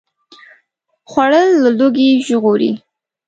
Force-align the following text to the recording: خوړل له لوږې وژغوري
خوړل 1.09 1.49
له 1.63 1.69
لوږې 1.77 2.09
وژغوري 2.17 2.71